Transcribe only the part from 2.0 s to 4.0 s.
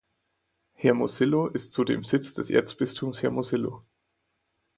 Sitz des Erzbistums Hermosillo.